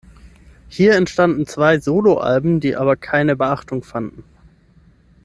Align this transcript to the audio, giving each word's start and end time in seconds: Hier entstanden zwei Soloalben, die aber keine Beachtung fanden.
Hier 0.67 0.95
entstanden 0.95 1.45
zwei 1.45 1.77
Soloalben, 1.79 2.59
die 2.59 2.75
aber 2.75 2.95
keine 2.95 3.35
Beachtung 3.35 3.83
fanden. 3.83 4.23